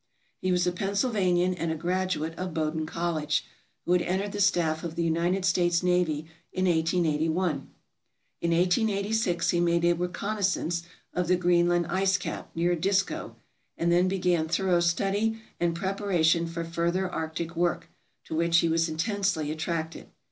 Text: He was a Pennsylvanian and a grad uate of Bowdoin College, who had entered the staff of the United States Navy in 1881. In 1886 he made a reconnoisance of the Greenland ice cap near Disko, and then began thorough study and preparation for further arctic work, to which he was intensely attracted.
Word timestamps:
He 0.41 0.51
was 0.51 0.65
a 0.65 0.71
Pennsylvanian 0.71 1.53
and 1.53 1.71
a 1.71 1.75
grad 1.75 2.09
uate 2.13 2.33
of 2.33 2.55
Bowdoin 2.55 2.87
College, 2.87 3.45
who 3.85 3.91
had 3.93 4.01
entered 4.01 4.31
the 4.31 4.41
staff 4.41 4.83
of 4.83 4.95
the 4.95 5.03
United 5.03 5.45
States 5.45 5.83
Navy 5.83 6.25
in 6.51 6.65
1881. 6.65 7.69
In 8.41 8.49
1886 8.49 9.51
he 9.51 9.59
made 9.59 9.85
a 9.85 9.93
reconnoisance 9.93 10.81
of 11.13 11.27
the 11.27 11.35
Greenland 11.35 11.85
ice 11.87 12.17
cap 12.17 12.49
near 12.55 12.75
Disko, 12.75 13.35
and 13.77 13.91
then 13.91 14.07
began 14.07 14.47
thorough 14.47 14.79
study 14.79 15.39
and 15.59 15.75
preparation 15.75 16.47
for 16.47 16.63
further 16.63 17.07
arctic 17.07 17.55
work, 17.55 17.87
to 18.23 18.33
which 18.33 18.57
he 18.57 18.69
was 18.69 18.89
intensely 18.89 19.51
attracted. 19.51 20.07